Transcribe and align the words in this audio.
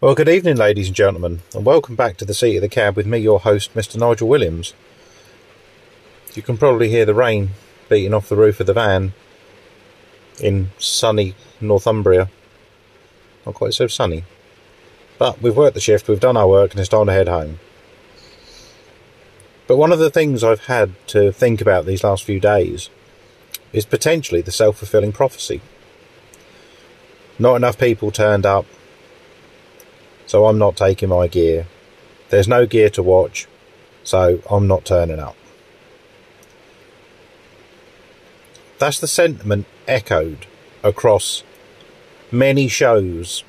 Well, 0.00 0.14
good 0.14 0.28
evening, 0.28 0.54
ladies 0.54 0.86
and 0.86 0.94
gentlemen, 0.94 1.40
and 1.52 1.66
welcome 1.66 1.96
back 1.96 2.18
to 2.18 2.24
the 2.24 2.32
seat 2.32 2.54
of 2.54 2.62
the 2.62 2.68
cab 2.68 2.94
with 2.94 3.04
me, 3.04 3.18
your 3.18 3.40
host, 3.40 3.74
Mr. 3.74 3.96
Nigel 3.96 4.28
Williams. 4.28 4.72
You 6.36 6.42
can 6.42 6.56
probably 6.56 6.88
hear 6.88 7.04
the 7.04 7.16
rain 7.16 7.50
beating 7.88 8.14
off 8.14 8.28
the 8.28 8.36
roof 8.36 8.60
of 8.60 8.68
the 8.68 8.72
van 8.72 9.12
in 10.40 10.70
sunny 10.78 11.34
Northumbria. 11.60 12.30
Not 13.44 13.56
quite 13.56 13.74
so 13.74 13.88
sunny. 13.88 14.22
But 15.18 15.42
we've 15.42 15.56
worked 15.56 15.74
the 15.74 15.80
shift, 15.80 16.06
we've 16.06 16.20
done 16.20 16.36
our 16.36 16.46
work, 16.46 16.70
and 16.70 16.78
it's 16.78 16.90
time 16.90 17.06
to 17.06 17.12
head 17.12 17.26
home. 17.26 17.58
But 19.66 19.78
one 19.78 19.90
of 19.90 19.98
the 19.98 20.10
things 20.10 20.44
I've 20.44 20.66
had 20.66 20.92
to 21.08 21.32
think 21.32 21.60
about 21.60 21.86
these 21.86 22.04
last 22.04 22.22
few 22.22 22.38
days 22.38 22.88
is 23.72 23.84
potentially 23.84 24.42
the 24.42 24.52
self 24.52 24.76
fulfilling 24.76 25.10
prophecy. 25.10 25.60
Not 27.36 27.56
enough 27.56 27.78
people 27.78 28.12
turned 28.12 28.46
up, 28.46 28.64
so 30.28 30.44
I'm 30.44 30.58
not 30.58 30.76
taking 30.76 31.08
my 31.08 31.26
gear. 31.26 31.66
There's 32.28 32.46
no 32.46 32.66
gear 32.66 32.90
to 32.90 33.02
watch, 33.02 33.48
so 34.04 34.42
I'm 34.50 34.68
not 34.68 34.84
turning 34.84 35.18
up. 35.18 35.34
That's 38.78 39.00
the 39.00 39.08
sentiment 39.08 39.66
echoed 39.88 40.46
across 40.84 41.42
many 42.30 42.68
shows 42.68 43.42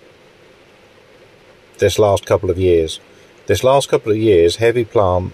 this 1.80 2.00
last 2.00 2.26
couple 2.26 2.50
of 2.50 2.58
years. 2.58 3.02
This 3.46 3.62
last 3.62 3.90
couple 3.90 4.14
of 4.14 4.18
years, 4.18 4.56
heavy 4.56 4.86
plant 4.86 5.34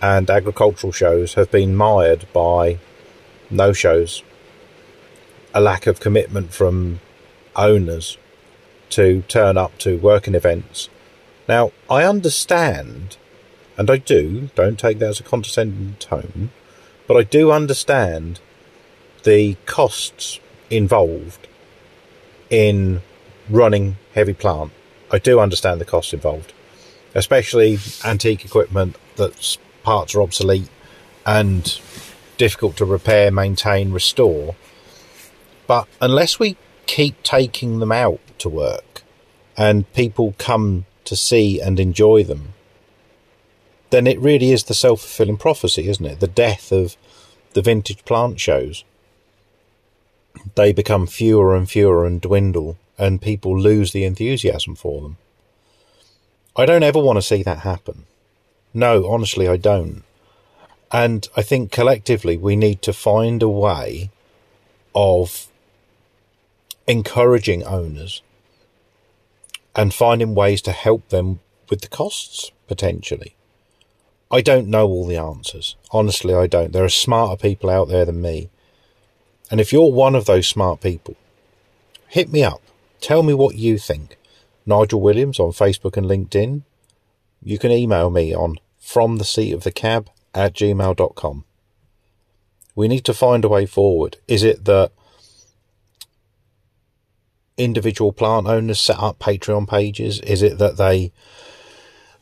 and 0.00 0.30
agricultural 0.30 0.94
shows 0.94 1.34
have 1.34 1.50
been 1.50 1.76
mired 1.76 2.26
by 2.32 2.78
no 3.50 3.74
shows, 3.74 4.22
a 5.52 5.60
lack 5.60 5.86
of 5.86 6.00
commitment 6.00 6.54
from 6.54 7.00
owners 7.54 8.16
to 8.90 9.22
turn 9.22 9.56
up 9.56 9.78
to 9.78 9.96
working 9.98 10.34
events. 10.34 10.88
Now, 11.48 11.72
I 11.88 12.04
understand, 12.04 13.16
and 13.76 13.90
I 13.90 13.96
do, 13.96 14.50
don't 14.54 14.78
take 14.78 14.98
that 14.98 15.08
as 15.08 15.20
a 15.20 15.24
condescending 15.24 15.96
tone, 15.98 16.50
but 17.06 17.16
I 17.16 17.22
do 17.22 17.50
understand 17.50 18.40
the 19.24 19.56
costs 19.66 20.38
involved 20.70 21.48
in 22.48 23.02
running 23.48 23.96
heavy 24.14 24.34
plant. 24.34 24.72
I 25.10 25.18
do 25.18 25.40
understand 25.40 25.80
the 25.80 25.84
costs 25.84 26.12
involved, 26.12 26.52
especially 27.14 27.78
antique 28.04 28.44
equipment 28.44 28.96
that's 29.16 29.58
parts 29.82 30.14
are 30.14 30.22
obsolete 30.22 30.68
and 31.26 31.80
difficult 32.36 32.76
to 32.76 32.84
repair, 32.84 33.30
maintain, 33.30 33.92
restore. 33.92 34.54
But 35.66 35.88
unless 36.00 36.38
we 36.38 36.56
keep 36.86 37.22
taking 37.22 37.78
them 37.78 37.92
out 37.92 38.20
to 38.38 38.48
work 38.48 38.89
and 39.60 39.92
people 39.92 40.34
come 40.38 40.86
to 41.04 41.14
see 41.14 41.60
and 41.60 41.78
enjoy 41.78 42.24
them, 42.24 42.54
then 43.90 44.06
it 44.06 44.18
really 44.18 44.52
is 44.52 44.64
the 44.64 44.72
self 44.72 45.00
fulfilling 45.00 45.36
prophecy, 45.36 45.86
isn't 45.86 46.06
it? 46.06 46.18
The 46.18 46.26
death 46.26 46.72
of 46.72 46.96
the 47.52 47.60
vintage 47.60 48.02
plant 48.06 48.40
shows. 48.40 48.84
They 50.54 50.72
become 50.72 51.06
fewer 51.06 51.54
and 51.54 51.68
fewer 51.68 52.06
and 52.06 52.22
dwindle, 52.22 52.78
and 52.96 53.20
people 53.20 53.60
lose 53.60 53.92
the 53.92 54.04
enthusiasm 54.04 54.76
for 54.76 55.02
them. 55.02 55.18
I 56.56 56.64
don't 56.64 56.82
ever 56.82 56.98
want 56.98 57.18
to 57.18 57.22
see 57.22 57.42
that 57.42 57.58
happen. 57.58 58.06
No, 58.72 59.10
honestly, 59.10 59.46
I 59.46 59.58
don't. 59.58 60.04
And 60.90 61.28
I 61.36 61.42
think 61.42 61.70
collectively 61.70 62.38
we 62.38 62.56
need 62.56 62.80
to 62.82 62.94
find 62.94 63.42
a 63.42 63.48
way 63.48 64.10
of 64.94 65.48
encouraging 66.86 67.62
owners 67.64 68.22
and 69.74 69.94
finding 69.94 70.34
ways 70.34 70.62
to 70.62 70.72
help 70.72 71.08
them 71.08 71.40
with 71.68 71.80
the 71.80 71.88
costs 71.88 72.50
potentially. 72.66 73.36
I 74.30 74.40
don't 74.40 74.68
know 74.68 74.86
all 74.86 75.06
the 75.06 75.16
answers. 75.16 75.76
Honestly, 75.90 76.34
I 76.34 76.46
don't. 76.46 76.72
There 76.72 76.84
are 76.84 76.88
smarter 76.88 77.36
people 77.36 77.68
out 77.68 77.88
there 77.88 78.04
than 78.04 78.22
me. 78.22 78.50
And 79.50 79.60
if 79.60 79.72
you're 79.72 79.90
one 79.90 80.14
of 80.14 80.26
those 80.26 80.46
smart 80.46 80.80
people, 80.80 81.16
hit 82.06 82.30
me 82.30 82.44
up. 82.44 82.62
Tell 83.00 83.22
me 83.22 83.34
what 83.34 83.56
you 83.56 83.78
think. 83.78 84.16
Nigel 84.66 85.00
Williams 85.00 85.40
on 85.40 85.50
Facebook 85.50 85.96
and 85.96 86.06
LinkedIn. 86.06 86.62
You 87.42 87.58
can 87.58 87.72
email 87.72 88.10
me 88.10 88.34
on 88.34 88.58
from 88.78 89.16
the 89.16 89.24
seat 89.24 89.52
of 89.52 89.64
the 89.64 89.72
cab 89.72 90.08
at 90.34 90.54
gmail.com. 90.54 91.44
We 92.76 92.86
need 92.86 93.04
to 93.06 93.14
find 93.14 93.44
a 93.44 93.48
way 93.48 93.66
forward. 93.66 94.18
Is 94.28 94.44
it 94.44 94.64
that 94.66 94.92
individual 97.60 98.12
plant 98.12 98.46
owners 98.46 98.80
set 98.80 98.98
up 98.98 99.18
Patreon 99.18 99.68
pages? 99.68 100.20
Is 100.20 100.42
it 100.42 100.58
that 100.58 100.76
they 100.76 101.12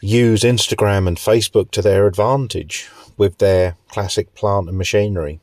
use 0.00 0.42
Instagram 0.42 1.08
and 1.08 1.16
Facebook 1.16 1.70
to 1.72 1.82
their 1.82 2.06
advantage 2.06 2.88
with 3.16 3.38
their 3.38 3.76
classic 3.88 4.34
plant 4.34 4.68
and 4.68 4.78
machinery 4.78 5.40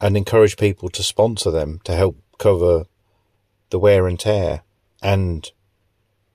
and 0.00 0.16
encourage 0.16 0.56
people 0.56 0.88
to 0.90 1.02
sponsor 1.02 1.50
them 1.50 1.80
to 1.84 1.94
help 1.94 2.16
cover 2.38 2.84
the 3.70 3.78
wear 3.78 4.06
and 4.06 4.20
tear 4.20 4.62
and 5.02 5.50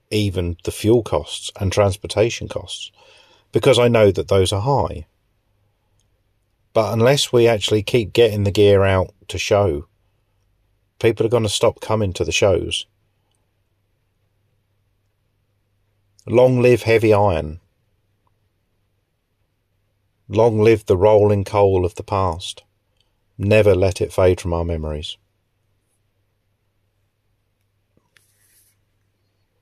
even 0.10 0.58
the 0.64 0.72
fuel 0.72 1.04
costs 1.04 1.52
and 1.60 1.72
transportation 1.72 2.48
costs? 2.48 2.92
Because 3.52 3.80
I 3.80 3.88
know 3.88 4.12
that 4.12 4.28
those 4.28 4.54
are 4.54 4.62
high. 4.62 5.06
But 6.74 6.94
unless 6.94 7.34
we 7.34 7.48
actually 7.48 7.84
keep 7.84 8.14
getting 8.14 8.44
the 8.44 8.52
gear 8.52 8.84
out 8.84 9.14
to 9.28 9.38
show, 9.38 9.88
people 11.00 11.26
are 11.26 11.30
going 11.30 11.44
to 11.44 11.50
stop 11.50 11.82
coming 11.82 12.14
to 12.14 12.24
the 12.24 12.32
shows. 12.32 12.86
Long 16.28 16.62
live 16.62 16.84
heavy 16.84 17.14
iron. 17.14 17.60
Long 20.28 20.60
live 20.60 20.86
the 20.86 20.98
rolling 20.98 21.44
coal 21.44 21.86
of 21.86 21.96
the 21.96 22.04
past. 22.04 22.64
Never 23.38 23.74
let 23.74 24.02
it 24.02 24.14
fade 24.14 24.40
from 24.40 24.54
our 24.54 24.66
memories. 24.66 25.18